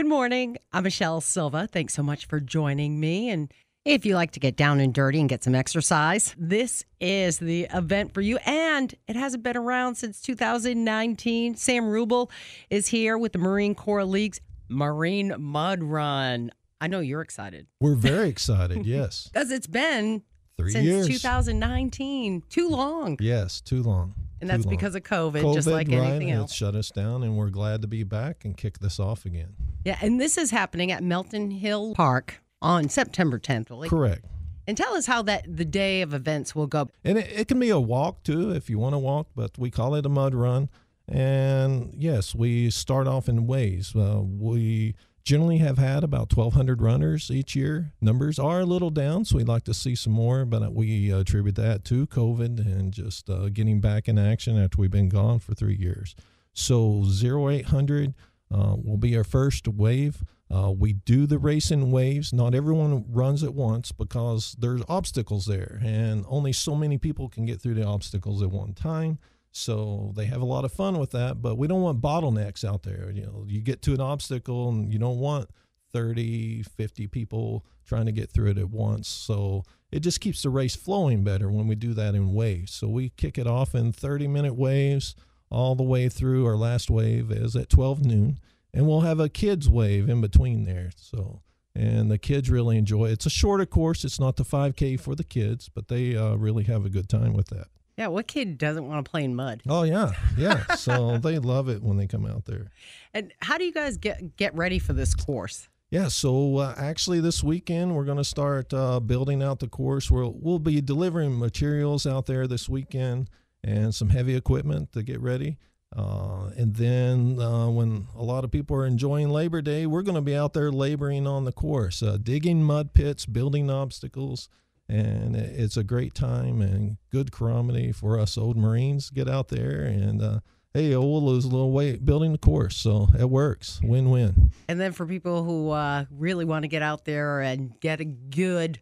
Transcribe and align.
Good 0.00 0.08
morning. 0.08 0.56
I'm 0.72 0.84
Michelle 0.84 1.20
Silva. 1.20 1.66
Thanks 1.70 1.92
so 1.92 2.02
much 2.02 2.24
for 2.24 2.40
joining 2.40 2.98
me. 2.98 3.28
And 3.28 3.52
if 3.84 4.06
you 4.06 4.14
like 4.14 4.30
to 4.30 4.40
get 4.40 4.56
down 4.56 4.80
and 4.80 4.94
dirty 4.94 5.20
and 5.20 5.28
get 5.28 5.44
some 5.44 5.54
exercise, 5.54 6.34
this 6.38 6.86
is 7.02 7.36
the 7.38 7.68
event 7.74 8.14
for 8.14 8.22
you. 8.22 8.38
And 8.46 8.94
it 9.06 9.14
hasn't 9.14 9.42
been 9.42 9.58
around 9.58 9.96
since 9.96 10.22
2019. 10.22 11.54
Sam 11.56 11.84
Rubel 11.84 12.30
is 12.70 12.86
here 12.86 13.18
with 13.18 13.34
the 13.34 13.38
Marine 13.38 13.74
Corps 13.74 14.06
League's 14.06 14.40
Marine 14.70 15.34
Mud 15.38 15.82
Run. 15.82 16.50
I 16.80 16.86
know 16.86 17.00
you're 17.00 17.20
excited 17.20 17.66
We're 17.78 17.94
very 17.94 18.28
excited. 18.30 18.86
Yes. 18.86 19.28
because 19.30 19.50
it's 19.50 19.66
been 19.66 20.22
Three 20.60 20.72
since 20.72 20.84
years. 20.84 21.08
2019. 21.08 22.42
Too 22.48 22.68
long. 22.68 23.16
Yes, 23.20 23.60
too 23.60 23.82
long. 23.82 24.14
And 24.40 24.48
Too 24.48 24.56
that's 24.56 24.64
long. 24.64 24.70
because 24.74 24.94
of 24.94 25.02
COVID, 25.02 25.42
COVID, 25.42 25.54
just 25.54 25.68
like 25.68 25.88
right? 25.88 25.98
anything 25.98 26.28
It 26.28 26.50
shut 26.50 26.74
us 26.74 26.90
down, 26.90 27.22
and 27.22 27.36
we're 27.36 27.50
glad 27.50 27.82
to 27.82 27.88
be 27.88 28.04
back 28.04 28.44
and 28.44 28.56
kick 28.56 28.78
this 28.78 28.98
off 28.98 29.26
again. 29.26 29.54
Yeah, 29.84 29.98
and 30.00 30.20
this 30.20 30.38
is 30.38 30.50
happening 30.50 30.90
at 30.92 31.02
Melton 31.02 31.50
Hill 31.50 31.94
Park 31.94 32.40
on 32.62 32.88
September 32.88 33.38
10th. 33.38 33.70
Willie. 33.70 33.88
Correct. 33.88 34.24
And 34.66 34.76
tell 34.76 34.94
us 34.94 35.06
how 35.06 35.22
that 35.22 35.44
the 35.48 35.64
day 35.64 36.00
of 36.02 36.14
events 36.14 36.54
will 36.54 36.66
go. 36.66 36.88
And 37.04 37.18
it, 37.18 37.30
it 37.32 37.48
can 37.48 37.58
be 37.58 37.70
a 37.70 37.80
walk 37.80 38.22
too 38.22 38.52
if 38.52 38.70
you 38.70 38.78
want 38.78 38.94
to 38.94 38.98
walk, 38.98 39.28
but 39.34 39.58
we 39.58 39.70
call 39.70 39.94
it 39.94 40.06
a 40.06 40.08
mud 40.08 40.34
run. 40.34 40.68
And 41.08 41.92
yes, 41.98 42.34
we 42.34 42.70
start 42.70 43.08
off 43.08 43.28
in 43.28 43.46
waves. 43.46 43.96
Uh, 43.96 44.20
we 44.22 44.94
generally 45.22 45.58
have 45.58 45.78
had 45.78 46.02
about 46.02 46.34
1,200 46.34 46.82
runners 46.82 47.30
each 47.30 47.54
year. 47.54 47.92
Numbers 48.00 48.38
are 48.38 48.60
a 48.60 48.66
little 48.66 48.90
down, 48.90 49.24
so 49.24 49.36
we'd 49.36 49.48
like 49.48 49.64
to 49.64 49.74
see 49.74 49.94
some 49.94 50.12
more, 50.12 50.44
but 50.44 50.74
we 50.74 51.10
attribute 51.10 51.56
that 51.56 51.84
to 51.86 52.06
COVID 52.06 52.58
and 52.58 52.92
just 52.92 53.28
uh, 53.28 53.48
getting 53.48 53.80
back 53.80 54.08
in 54.08 54.18
action 54.18 54.58
after 54.58 54.78
we've 54.80 54.90
been 54.90 55.08
gone 55.08 55.38
for 55.38 55.54
three 55.54 55.76
years. 55.76 56.14
So 56.52 57.04
0800 57.04 58.14
uh, 58.52 58.76
will 58.82 58.96
be 58.96 59.16
our 59.16 59.24
first 59.24 59.68
wave. 59.68 60.24
Uh, 60.52 60.72
we 60.76 60.92
do 60.92 61.26
the 61.26 61.38
race 61.38 61.70
in 61.70 61.92
waves. 61.92 62.32
Not 62.32 62.54
everyone 62.54 63.04
runs 63.08 63.44
at 63.44 63.54
once 63.54 63.92
because 63.92 64.56
there's 64.58 64.82
obstacles 64.88 65.46
there, 65.46 65.80
and 65.84 66.24
only 66.28 66.52
so 66.52 66.74
many 66.74 66.98
people 66.98 67.28
can 67.28 67.46
get 67.46 67.60
through 67.60 67.74
the 67.74 67.86
obstacles 67.86 68.42
at 68.42 68.50
one 68.50 68.74
time. 68.74 69.18
So 69.52 70.12
they 70.14 70.26
have 70.26 70.40
a 70.40 70.46
lot 70.46 70.64
of 70.64 70.72
fun 70.72 70.98
with 70.98 71.10
that, 71.10 71.42
but 71.42 71.56
we 71.56 71.66
don't 71.66 71.82
want 71.82 72.00
bottlenecks 72.00 72.64
out 72.64 72.84
there. 72.84 73.10
You 73.10 73.22
know, 73.22 73.44
you 73.48 73.60
get 73.60 73.82
to 73.82 73.94
an 73.94 74.00
obstacle 74.00 74.68
and 74.68 74.92
you 74.92 74.98
don't 74.98 75.18
want 75.18 75.50
30, 75.92 76.62
50 76.62 77.06
people 77.08 77.66
trying 77.84 78.06
to 78.06 78.12
get 78.12 78.30
through 78.30 78.50
it 78.50 78.58
at 78.58 78.70
once. 78.70 79.08
So 79.08 79.64
it 79.90 80.00
just 80.00 80.20
keeps 80.20 80.42
the 80.42 80.50
race 80.50 80.76
flowing 80.76 81.24
better 81.24 81.50
when 81.50 81.66
we 81.66 81.74
do 81.74 81.94
that 81.94 82.14
in 82.14 82.32
waves. 82.32 82.72
So 82.72 82.88
we 82.88 83.10
kick 83.10 83.38
it 83.38 83.46
off 83.46 83.74
in 83.74 83.92
30 83.92 84.28
minute 84.28 84.54
waves 84.54 85.16
all 85.50 85.74
the 85.74 85.82
way 85.82 86.08
through. 86.08 86.46
Our 86.46 86.56
last 86.56 86.90
wave 86.90 87.32
is 87.32 87.56
at 87.56 87.68
12 87.68 88.04
noon, 88.04 88.38
and 88.72 88.86
we'll 88.86 89.00
have 89.00 89.18
a 89.18 89.28
kids 89.28 89.68
wave 89.68 90.08
in 90.08 90.20
between 90.20 90.64
there. 90.64 90.90
So 90.94 91.42
and 91.74 92.10
the 92.10 92.18
kids 92.18 92.50
really 92.50 92.76
enjoy 92.76 93.06
it. 93.06 93.12
It's 93.12 93.26
a 93.26 93.30
shorter 93.30 93.66
course. 93.66 94.04
It's 94.04 94.20
not 94.20 94.36
the 94.36 94.44
5K 94.44 94.98
for 94.98 95.14
the 95.14 95.24
kids, 95.24 95.68
but 95.68 95.88
they 95.88 96.16
uh, 96.16 96.34
really 96.34 96.64
have 96.64 96.84
a 96.84 96.90
good 96.90 97.08
time 97.08 97.32
with 97.32 97.48
that. 97.48 97.68
Yeah, 97.96 98.08
what 98.08 98.26
kid 98.26 98.56
doesn't 98.58 98.86
want 98.88 99.04
to 99.04 99.10
play 99.10 99.24
in 99.24 99.34
mud? 99.34 99.62
Oh 99.68 99.82
yeah, 99.82 100.12
yeah. 100.36 100.64
so 100.76 101.18
they 101.18 101.38
love 101.38 101.68
it 101.68 101.82
when 101.82 101.96
they 101.96 102.06
come 102.06 102.26
out 102.26 102.46
there. 102.46 102.70
And 103.12 103.32
how 103.40 103.58
do 103.58 103.64
you 103.64 103.72
guys 103.72 103.96
get 103.96 104.36
get 104.36 104.54
ready 104.54 104.78
for 104.78 104.92
this 104.92 105.14
course? 105.14 105.68
Yeah, 105.90 106.06
so 106.08 106.58
uh, 106.58 106.74
actually 106.76 107.20
this 107.20 107.42
weekend 107.42 107.96
we're 107.96 108.04
going 108.04 108.16
to 108.16 108.24
start 108.24 108.72
uh, 108.72 109.00
building 109.00 109.42
out 109.42 109.58
the 109.58 109.68
course. 109.68 110.10
We'll 110.10 110.34
we'll 110.38 110.60
be 110.60 110.80
delivering 110.80 111.38
materials 111.38 112.06
out 112.06 112.26
there 112.26 112.46
this 112.46 112.68
weekend 112.68 113.28
and 113.62 113.94
some 113.94 114.10
heavy 114.10 114.34
equipment 114.34 114.92
to 114.92 115.02
get 115.02 115.20
ready. 115.20 115.58
Uh, 115.94 116.50
and 116.56 116.76
then 116.76 117.40
uh, 117.40 117.68
when 117.68 118.06
a 118.16 118.22
lot 118.22 118.44
of 118.44 118.52
people 118.52 118.76
are 118.76 118.86
enjoying 118.86 119.28
Labor 119.28 119.60
Day, 119.60 119.86
we're 119.86 120.02
going 120.02 120.14
to 120.14 120.20
be 120.20 120.36
out 120.36 120.52
there 120.52 120.70
laboring 120.70 121.26
on 121.26 121.44
the 121.44 121.52
course, 121.52 122.02
uh, 122.02 122.16
digging 122.22 122.62
mud 122.62 122.94
pits, 122.94 123.26
building 123.26 123.68
obstacles, 123.68 124.48
and 124.90 125.36
it's 125.36 125.76
a 125.76 125.84
great 125.84 126.14
time 126.14 126.60
and 126.60 126.96
good 127.10 127.30
calamity 127.30 127.92
for 127.92 128.18
us 128.18 128.36
old 128.36 128.56
Marines. 128.56 129.10
Get 129.10 129.28
out 129.28 129.48
there 129.48 129.82
and 129.82 130.20
uh, 130.20 130.40
hey, 130.74 130.96
we'll 130.96 131.24
lose 131.24 131.44
a 131.44 131.48
little 131.48 131.72
weight 131.72 132.04
building 132.04 132.32
the 132.32 132.38
course, 132.38 132.76
so 132.76 133.08
it 133.18 133.30
works. 133.30 133.80
Win 133.82 134.10
win. 134.10 134.50
And 134.68 134.80
then 134.80 134.92
for 134.92 135.06
people 135.06 135.44
who 135.44 135.70
uh, 135.70 136.06
really 136.10 136.44
want 136.44 136.64
to 136.64 136.68
get 136.68 136.82
out 136.82 137.04
there 137.04 137.40
and 137.40 137.78
get 137.80 138.00
a 138.00 138.04
good, 138.04 138.80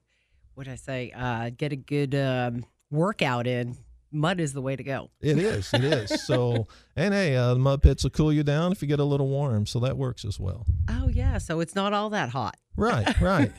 what 0.55 0.65
did 0.65 0.73
I 0.73 0.77
say, 0.77 1.13
uh, 1.15 1.51
get 1.57 1.73
a 1.73 1.77
good 1.77 2.15
um, 2.15 2.65
workout 2.91 3.47
in, 3.47 3.77
mud 4.11 4.41
is 4.41 4.53
the 4.53 4.63
way 4.63 4.77
to 4.77 4.83
go. 4.83 5.11
It 5.21 5.39
is. 5.39 5.73
It 5.73 5.85
is. 5.85 6.25
So, 6.25 6.69
and 6.97 7.13
hey, 7.13 7.37
uh, 7.37 7.55
the 7.55 7.61
mud 7.61 7.83
pits 7.83 8.03
will 8.03 8.11
cool 8.11 8.33
you 8.33 8.43
down 8.43 8.73
if 8.73 8.83
you 8.83 8.89
get 8.89 9.01
a 9.01 9.05
little 9.05 9.29
warm, 9.29 9.67
so 9.67 9.79
that 9.81 9.97
works 9.97 10.25
as 10.25 10.41
well. 10.41 10.67
Oh 10.89 11.09
yeah, 11.09 11.39
so 11.39 11.61
it's 11.61 11.75
not 11.75 11.93
all 11.93 12.11
that 12.11 12.31
hot. 12.31 12.57
Right, 12.79 13.21
right. 13.21 13.53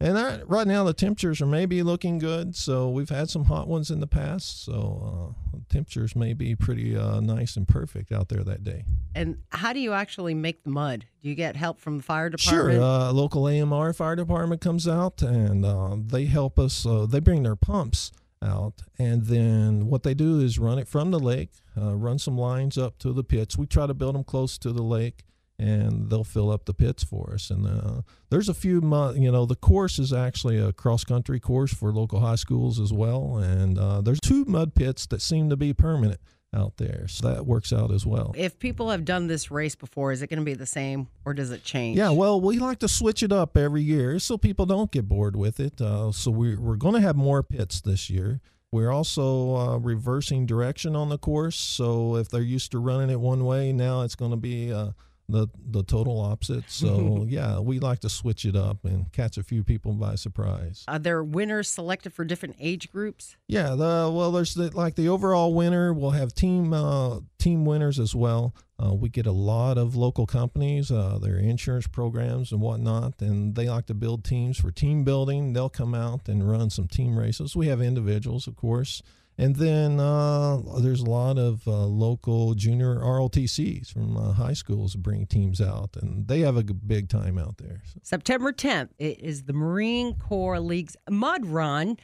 and 0.00 0.42
right 0.48 0.66
now 0.66 0.82
the 0.82 0.92
temperatures 0.92 1.40
are 1.40 1.46
maybe 1.46 1.82
looking 1.84 2.18
good. 2.18 2.56
So 2.56 2.90
we've 2.90 3.08
had 3.08 3.30
some 3.30 3.44
hot 3.44 3.68
ones 3.68 3.90
in 3.90 4.00
the 4.00 4.08
past. 4.08 4.64
So 4.64 5.34
uh, 5.54 5.58
temperatures 5.68 6.16
may 6.16 6.32
be 6.34 6.56
pretty 6.56 6.96
uh, 6.96 7.20
nice 7.20 7.56
and 7.56 7.68
perfect 7.68 8.10
out 8.10 8.28
there 8.28 8.42
that 8.42 8.64
day. 8.64 8.84
And 9.14 9.38
how 9.50 9.72
do 9.72 9.78
you 9.78 9.92
actually 9.92 10.34
make 10.34 10.64
the 10.64 10.70
mud? 10.70 11.06
Do 11.22 11.28
you 11.28 11.36
get 11.36 11.54
help 11.54 11.80
from 11.80 11.98
the 11.98 12.02
fire 12.02 12.28
department? 12.28 12.74
Sure. 12.74 12.82
Uh, 12.82 13.12
local 13.12 13.46
AMR 13.46 13.92
fire 13.92 14.16
department 14.16 14.60
comes 14.60 14.88
out 14.88 15.22
and 15.22 15.64
uh, 15.64 15.96
they 15.96 16.24
help 16.24 16.58
us. 16.58 16.84
Uh, 16.84 17.06
they 17.06 17.20
bring 17.20 17.44
their 17.44 17.56
pumps 17.56 18.10
out, 18.42 18.82
and 18.98 19.26
then 19.26 19.86
what 19.86 20.02
they 20.02 20.14
do 20.14 20.40
is 20.40 20.58
run 20.58 20.78
it 20.78 20.86
from 20.86 21.12
the 21.12 21.18
lake, 21.20 21.50
uh, 21.80 21.94
run 21.94 22.18
some 22.18 22.36
lines 22.36 22.76
up 22.76 22.98
to 22.98 23.12
the 23.12 23.24
pits. 23.24 23.56
We 23.56 23.66
try 23.66 23.86
to 23.86 23.94
build 23.94 24.16
them 24.16 24.24
close 24.24 24.58
to 24.58 24.72
the 24.72 24.82
lake, 24.82 25.24
and 25.58 26.10
they'll 26.10 26.24
fill 26.24 26.50
up 26.50 26.64
the 26.64 26.74
pits 26.74 27.04
for 27.04 27.32
us. 27.34 27.50
And 27.50 27.66
uh, 27.66 28.02
there's 28.30 28.48
a 28.48 28.54
few, 28.54 28.80
you 29.16 29.30
know, 29.30 29.46
the 29.46 29.56
course 29.56 29.98
is 29.98 30.12
actually 30.12 30.58
a 30.58 30.72
cross 30.72 31.04
country 31.04 31.38
course 31.38 31.72
for 31.72 31.92
local 31.92 32.20
high 32.20 32.34
schools 32.34 32.80
as 32.80 32.92
well. 32.92 33.36
And 33.36 33.78
uh, 33.78 34.00
there's 34.00 34.20
two 34.20 34.44
mud 34.44 34.74
pits 34.74 35.06
that 35.06 35.22
seem 35.22 35.50
to 35.50 35.56
be 35.56 35.72
permanent 35.72 36.20
out 36.54 36.76
there, 36.76 37.08
so 37.08 37.28
that 37.28 37.46
works 37.46 37.72
out 37.72 37.90
as 37.90 38.06
well. 38.06 38.32
if 38.36 38.58
people 38.60 38.90
have 38.90 39.04
done 39.04 39.26
this 39.26 39.50
race 39.50 39.74
before, 39.74 40.12
is 40.12 40.22
it 40.22 40.28
going 40.28 40.38
to 40.38 40.44
be 40.44 40.54
the 40.54 40.66
same 40.66 41.08
or 41.24 41.34
does 41.34 41.50
it 41.50 41.64
change? 41.64 41.98
Yeah, 41.98 42.10
well, 42.10 42.40
we 42.40 42.58
like 42.58 42.78
to 42.78 42.88
switch 42.88 43.24
it 43.24 43.32
up 43.32 43.56
every 43.56 43.82
year 43.82 44.20
so 44.20 44.38
people 44.38 44.64
don't 44.64 44.92
get 44.92 45.08
bored 45.08 45.34
with 45.34 45.58
it. 45.58 45.80
Uh, 45.80 46.12
so 46.12 46.30
we, 46.30 46.54
we're 46.54 46.76
going 46.76 46.94
to 46.94 47.00
have 47.00 47.16
more 47.16 47.42
pits 47.42 47.80
this 47.80 48.08
year. 48.08 48.40
We're 48.70 48.90
also 48.90 49.56
uh, 49.56 49.78
reversing 49.78 50.46
direction 50.46 50.96
on 50.96 51.08
the 51.08 51.18
course. 51.18 51.56
So 51.56 52.16
if 52.16 52.28
they're 52.28 52.42
used 52.42 52.72
to 52.72 52.78
running 52.78 53.10
it 53.10 53.20
one 53.20 53.44
way, 53.44 53.72
now 53.72 54.02
it's 54.02 54.16
going 54.16 54.32
to 54.32 54.36
be 54.36 54.72
uh, 54.72 54.90
the 55.28 55.48
the 55.70 55.82
total 55.82 56.20
opposite. 56.20 56.64
So 56.68 57.24
yeah, 57.28 57.58
we 57.58 57.78
like 57.78 58.00
to 58.00 58.08
switch 58.08 58.44
it 58.44 58.56
up 58.56 58.84
and 58.84 59.10
catch 59.12 59.38
a 59.38 59.42
few 59.42 59.64
people 59.64 59.92
by 59.92 60.16
surprise. 60.16 60.84
Are 60.88 60.98
there 60.98 61.22
winners 61.22 61.68
selected 61.68 62.12
for 62.12 62.24
different 62.24 62.56
age 62.60 62.90
groups? 62.92 63.36
Yeah, 63.48 63.70
the 63.70 64.10
well, 64.12 64.32
there's 64.32 64.54
the, 64.54 64.76
like 64.76 64.96
the 64.96 65.08
overall 65.08 65.54
winner. 65.54 65.92
We'll 65.92 66.10
have 66.10 66.34
team 66.34 66.72
uh, 66.72 67.20
team 67.38 67.64
winners 67.64 67.98
as 67.98 68.14
well. 68.14 68.54
Uh, 68.82 68.92
we 68.92 69.08
get 69.08 69.24
a 69.26 69.32
lot 69.32 69.78
of 69.78 69.94
local 69.94 70.26
companies, 70.26 70.90
uh, 70.90 71.18
their 71.22 71.36
insurance 71.36 71.86
programs 71.86 72.50
and 72.50 72.60
whatnot, 72.60 73.20
and 73.20 73.54
they 73.54 73.68
like 73.68 73.86
to 73.86 73.94
build 73.94 74.24
teams 74.24 74.58
for 74.58 74.72
team 74.72 75.04
building. 75.04 75.52
They'll 75.52 75.68
come 75.68 75.94
out 75.94 76.28
and 76.28 76.48
run 76.50 76.70
some 76.70 76.88
team 76.88 77.16
races. 77.16 77.54
We 77.54 77.68
have 77.68 77.80
individuals, 77.80 78.48
of 78.48 78.56
course, 78.56 79.00
and 79.36 79.56
then 79.56 79.98
uh, 79.98 80.58
there's 80.78 81.00
a 81.00 81.10
lot 81.10 81.38
of 81.38 81.66
uh, 81.66 81.86
local 81.86 82.54
junior 82.54 82.96
ROTCs 82.96 83.92
from 83.92 84.16
uh, 84.16 84.32
high 84.32 84.52
schools 84.52 84.94
bring 84.94 85.26
teams 85.26 85.60
out, 85.60 85.96
and 86.00 86.28
they 86.28 86.40
have 86.40 86.56
a 86.56 86.62
big 86.62 87.08
time 87.08 87.38
out 87.38 87.58
there. 87.58 87.82
So. 87.84 88.00
September 88.02 88.52
10th, 88.52 88.90
it 88.98 89.20
is 89.20 89.44
the 89.44 89.52
Marine 89.52 90.14
Corps 90.16 90.60
League's 90.60 90.96
Mud 91.10 91.46
Run, 91.46 91.96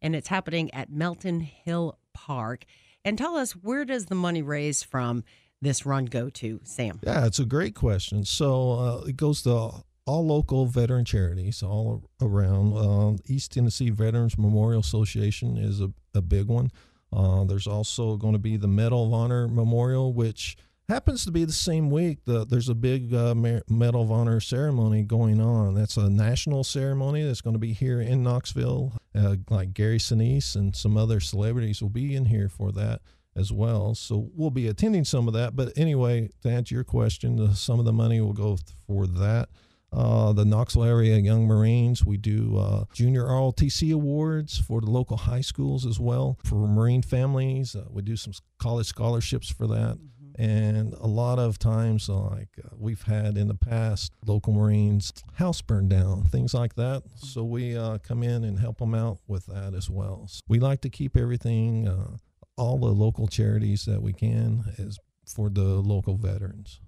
and 0.00 0.14
it's 0.14 0.28
happening 0.28 0.72
at 0.72 0.90
Melton 0.90 1.40
Hill 1.40 1.98
Park. 2.14 2.64
And 3.04 3.18
tell 3.18 3.36
us, 3.36 3.52
where 3.52 3.84
does 3.84 4.06
the 4.06 4.14
money 4.14 4.42
raised 4.42 4.84
from 4.84 5.24
this 5.60 5.86
run 5.86 6.04
go 6.04 6.28
to, 6.30 6.60
Sam? 6.64 7.00
Yeah, 7.02 7.26
it's 7.26 7.38
a 7.38 7.44
great 7.44 7.74
question. 7.74 8.24
So 8.24 8.72
uh, 8.72 9.04
it 9.08 9.16
goes 9.16 9.42
to 9.42 9.82
all 10.06 10.24
local 10.24 10.66
veteran 10.66 11.04
charities 11.04 11.62
all 11.62 12.04
around. 12.22 12.76
Um, 12.76 13.18
East 13.26 13.52
Tennessee 13.52 13.90
Veterans 13.90 14.38
Memorial 14.38 14.80
Association 14.80 15.56
is 15.56 15.80
a, 15.80 15.90
a 16.14 16.22
big 16.22 16.46
one. 16.46 16.70
Uh, 17.12 17.44
there's 17.44 17.66
also 17.66 18.16
going 18.16 18.32
to 18.32 18.38
be 18.38 18.56
the 18.56 18.68
Medal 18.68 19.06
of 19.06 19.12
Honor 19.12 19.48
Memorial, 19.48 20.12
which 20.12 20.56
happens 20.88 21.24
to 21.24 21.32
be 21.32 21.44
the 21.44 21.52
same 21.52 21.90
week. 21.90 22.18
The, 22.24 22.44
there's 22.44 22.68
a 22.68 22.74
big 22.74 23.12
uh, 23.12 23.34
Medal 23.34 24.02
of 24.02 24.12
Honor 24.12 24.40
ceremony 24.40 25.02
going 25.02 25.40
on. 25.40 25.74
That's 25.74 25.96
a 25.96 26.08
national 26.08 26.62
ceremony 26.62 27.24
that's 27.24 27.40
going 27.40 27.54
to 27.54 27.60
be 27.60 27.72
here 27.72 28.00
in 28.00 28.22
Knoxville. 28.22 28.92
Uh, 29.14 29.36
like 29.50 29.74
Gary 29.74 29.98
Sinise 29.98 30.54
and 30.54 30.76
some 30.76 30.96
other 30.96 31.20
celebrities 31.20 31.82
will 31.82 31.88
be 31.88 32.14
in 32.14 32.26
here 32.26 32.48
for 32.48 32.70
that 32.72 33.00
as 33.34 33.52
well. 33.52 33.94
So 33.94 34.30
we'll 34.34 34.50
be 34.50 34.68
attending 34.68 35.04
some 35.04 35.26
of 35.26 35.34
that. 35.34 35.56
But 35.56 35.72
anyway, 35.76 36.30
to 36.42 36.48
answer 36.48 36.74
your 36.74 36.84
question, 36.84 37.40
uh, 37.40 37.54
some 37.54 37.78
of 37.78 37.84
the 37.84 37.92
money 37.92 38.20
will 38.20 38.32
go 38.32 38.58
for 38.86 39.06
that. 39.06 39.48
Uh, 39.92 40.32
the 40.32 40.44
Knoxville 40.44 40.84
area 40.84 41.16
Young 41.16 41.46
Marines, 41.46 42.04
we 42.04 42.16
do 42.16 42.58
uh, 42.58 42.84
junior 42.92 43.24
ROTC 43.24 43.94
awards 43.94 44.58
for 44.58 44.80
the 44.80 44.90
local 44.90 45.16
high 45.16 45.40
schools 45.40 45.86
as 45.86 45.98
well. 45.98 46.38
For 46.44 46.66
Marine 46.66 47.02
families, 47.02 47.74
uh, 47.74 47.84
we 47.90 48.02
do 48.02 48.16
some 48.16 48.32
college 48.58 48.86
scholarships 48.86 49.50
for 49.50 49.66
that. 49.68 49.98
And 50.38 50.92
a 50.94 51.06
lot 51.06 51.38
of 51.38 51.58
times, 51.58 52.10
like 52.10 52.50
uh, 52.62 52.68
we've 52.76 53.02
had 53.02 53.38
in 53.38 53.48
the 53.48 53.54
past, 53.54 54.12
local 54.26 54.52
Marines 54.52 55.14
house 55.34 55.62
burned 55.62 55.88
down, 55.88 56.24
things 56.24 56.52
like 56.52 56.74
that. 56.74 57.04
So 57.16 57.42
we 57.42 57.74
uh, 57.76 57.98
come 57.98 58.22
in 58.22 58.44
and 58.44 58.58
help 58.58 58.78
them 58.78 58.94
out 58.94 59.18
with 59.26 59.46
that 59.46 59.72
as 59.74 59.88
well. 59.88 60.26
So 60.28 60.40
we 60.46 60.58
like 60.58 60.82
to 60.82 60.90
keep 60.90 61.16
everything, 61.16 61.88
uh, 61.88 62.16
all 62.58 62.78
the 62.78 62.86
local 62.86 63.28
charities 63.28 63.86
that 63.86 64.02
we 64.02 64.12
can, 64.12 64.64
is 64.76 64.98
for 65.26 65.48
the 65.48 65.62
local 65.62 66.16
veterans. 66.16 66.80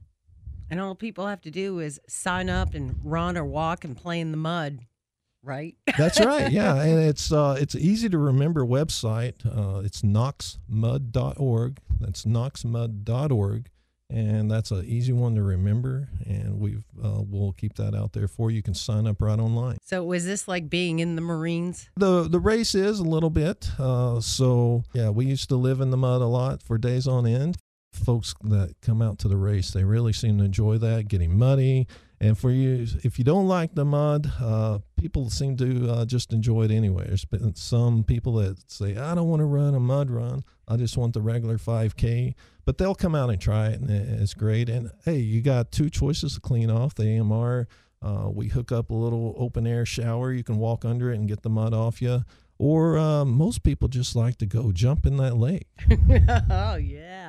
And 0.71 0.81
all 0.81 0.95
people 0.95 1.27
have 1.27 1.41
to 1.43 1.51
do 1.51 1.79
is 1.81 2.01
sign 2.09 2.51
up 2.51 2.75
and 2.75 2.97
run 3.03 3.39
or 3.39 3.45
walk 3.45 3.85
and 3.85 3.97
play 3.97 4.21
in 4.21 4.31
the 4.31 4.37
mud, 4.37 4.81
right? 5.43 5.77
That's 5.97 6.21
right. 6.21 6.51
Yeah, 6.59 6.81
and 6.83 6.99
it's 7.01 7.33
uh, 7.33 7.57
it's 7.59 7.75
easy 7.75 8.09
to 8.11 8.19
remember 8.19 8.65
website. 8.65 9.35
Uh, 9.47 9.81
it's 9.81 10.03
knoxmud.org. 10.03 11.79
That's 12.01 12.25
knoxmud.org, 12.25 13.71
and 14.11 14.51
that's 14.51 14.71
an 14.71 14.85
easy 14.85 15.13
one 15.13 15.35
to 15.37 15.43
remember. 15.43 16.09
And 16.27 16.59
we've 16.61 16.85
uh, 17.03 17.23
we'll 17.27 17.53
keep 17.53 17.75
that 17.77 17.95
out 17.95 18.13
there 18.13 18.29
for 18.29 18.51
you. 18.51 18.57
You 18.57 18.63
can 18.63 18.75
sign 18.75 19.07
up 19.07 19.23
right 19.23 19.39
online. 19.39 19.79
So 19.85 20.05
was 20.05 20.25
this 20.27 20.49
like 20.49 20.69
being 20.69 20.99
in 20.99 21.17
the 21.17 21.23
Marines? 21.23 21.89
The 21.97 22.29
the 22.29 22.41
race 22.41 22.75
is 22.75 22.99
a 23.01 23.05
little 23.05 23.31
bit. 23.31 23.71
Uh, 23.79 24.21
so 24.21 24.85
yeah, 24.93 25.09
we 25.11 25.25
used 25.27 25.49
to 25.49 25.57
live 25.57 25.81
in 25.81 25.91
the 25.91 25.97
mud 25.97 26.21
a 26.21 26.27
lot 26.27 26.63
for 26.63 26.77
days 26.79 27.07
on 27.07 27.27
end 27.27 27.57
folks 27.99 28.35
that 28.45 28.75
come 28.83 29.03
out 29.03 29.19
to 29.21 29.29
the 29.29 29.37
race, 29.37 29.71
they 29.71 29.85
really 29.85 30.13
seem 30.13 30.39
to 30.39 30.45
enjoy 30.45 30.79
that, 30.79 31.09
getting 31.09 31.37
muddy. 31.39 31.87
And 32.21 32.37
for 32.37 32.51
you, 32.51 32.87
if 33.05 33.19
you 33.19 33.25
don't 33.25 33.47
like 33.47 33.75
the 33.75 33.85
mud, 33.85 34.33
uh, 34.41 34.81
people 34.97 35.31
seem 35.31 35.57
to 35.59 35.91
uh, 35.91 36.05
just 36.05 36.33
enjoy 36.33 36.65
it 36.65 36.71
anyway. 36.73 37.05
There's 37.07 37.25
been 37.25 37.55
some 37.55 38.03
people 38.03 38.35
that 38.35 38.71
say, 38.71 38.97
I 38.97 39.15
don't 39.15 39.29
want 39.29 39.41
to 39.41 39.47
run 39.47 39.75
a 39.75 39.81
mud 39.81 40.11
run. 40.11 40.43
I 40.67 40.77
just 40.77 40.97
want 40.97 41.15
the 41.15 41.21
regular 41.21 41.59
5K. 41.59 42.35
But 42.65 42.77
they'll 42.77 42.95
come 42.95 43.15
out 43.15 43.31
and 43.31 43.41
try 43.41 43.69
it, 43.69 43.81
and 43.81 43.91
it's 43.91 44.35
great. 44.35 44.69
And 44.69 44.91
hey, 45.05 45.19
you 45.19 45.41
got 45.41 45.71
two 45.71 45.89
choices 45.89 46.35
to 46.35 46.41
clean 46.41 46.71
off 46.71 46.95
the 46.95 47.19
AMR. 47.19 47.69
Uh, 48.03 48.31
we 48.33 48.49
hook 48.49 48.73
up 48.73 48.91
a 48.91 48.95
little 48.95 49.35
open 49.39 49.67
air 49.67 49.87
shower. 49.87 50.33
You 50.33 50.45
can 50.45 50.59
walk 50.59 50.85
under 50.85 51.13
it 51.13 51.17
and 51.17 51.29
get 51.29 51.43
the 51.43 51.51
mud 51.51 51.73
off 51.73 52.03
you. 52.03 52.25
Or 52.59 52.99
uh, 52.99 53.25
most 53.25 53.63
people 53.63 53.87
just 53.87 54.17
like 54.17 54.39
to 54.39 54.47
go 54.47 54.73
jump 54.73 55.07
in 55.07 55.17
that 55.19 55.37
lake. 55.37 55.69
oh, 56.51 56.75
yeah 56.75 57.28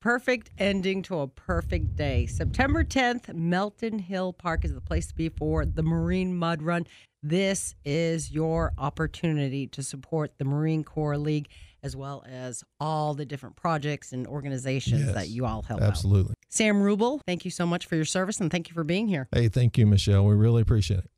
perfect 0.00 0.50
ending 0.58 1.02
to 1.02 1.20
a 1.20 1.26
perfect 1.26 1.96
day. 1.96 2.26
September 2.26 2.84
10th, 2.84 3.34
Melton 3.34 3.98
Hill 3.98 4.32
Park 4.32 4.64
is 4.64 4.72
the 4.72 4.80
place 4.80 5.06
to 5.08 5.14
be 5.14 5.28
for 5.28 5.64
the 5.64 5.82
Marine 5.82 6.36
Mud 6.36 6.62
Run. 6.62 6.86
This 7.22 7.74
is 7.84 8.30
your 8.30 8.72
opportunity 8.78 9.66
to 9.68 9.82
support 9.82 10.38
the 10.38 10.44
Marine 10.44 10.84
Corps 10.84 11.18
League 11.18 11.48
as 11.82 11.96
well 11.96 12.24
as 12.28 12.64
all 12.80 13.14
the 13.14 13.24
different 13.24 13.56
projects 13.56 14.12
and 14.12 14.26
organizations 14.26 15.06
yes, 15.06 15.14
that 15.14 15.28
you 15.28 15.46
all 15.46 15.62
help 15.62 15.80
absolutely. 15.80 16.32
Out. 16.32 16.36
Sam 16.48 16.76
Rubel, 16.76 17.20
thank 17.26 17.44
you 17.44 17.50
so 17.50 17.66
much 17.66 17.86
for 17.86 17.96
your 17.96 18.04
service 18.04 18.40
and 18.40 18.50
thank 18.50 18.68
you 18.68 18.74
for 18.74 18.84
being 18.84 19.08
here. 19.08 19.28
Hey, 19.32 19.48
thank 19.48 19.78
you, 19.78 19.86
Michelle. 19.86 20.24
We 20.26 20.34
really 20.34 20.62
appreciate 20.62 21.00
it. 21.00 21.10